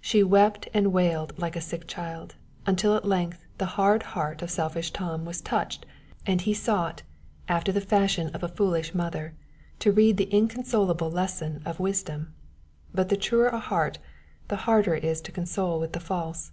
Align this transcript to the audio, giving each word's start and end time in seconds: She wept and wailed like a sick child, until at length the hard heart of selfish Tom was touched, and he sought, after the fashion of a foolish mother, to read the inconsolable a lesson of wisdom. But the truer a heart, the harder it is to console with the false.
She 0.00 0.22
wept 0.22 0.68
and 0.72 0.92
wailed 0.92 1.36
like 1.36 1.56
a 1.56 1.60
sick 1.60 1.88
child, 1.88 2.36
until 2.64 2.94
at 2.94 3.04
length 3.04 3.44
the 3.58 3.66
hard 3.74 4.04
heart 4.14 4.40
of 4.40 4.52
selfish 4.52 4.92
Tom 4.92 5.24
was 5.24 5.40
touched, 5.40 5.84
and 6.24 6.40
he 6.40 6.54
sought, 6.54 7.02
after 7.48 7.72
the 7.72 7.80
fashion 7.80 8.28
of 8.36 8.44
a 8.44 8.48
foolish 8.48 8.94
mother, 8.94 9.34
to 9.80 9.90
read 9.90 10.16
the 10.16 10.32
inconsolable 10.32 11.08
a 11.08 11.10
lesson 11.10 11.60
of 11.64 11.80
wisdom. 11.80 12.34
But 12.94 13.08
the 13.08 13.16
truer 13.16 13.48
a 13.48 13.58
heart, 13.58 13.98
the 14.46 14.54
harder 14.62 14.94
it 14.94 15.02
is 15.02 15.20
to 15.22 15.32
console 15.32 15.80
with 15.80 15.92
the 15.92 15.98
false. 15.98 16.52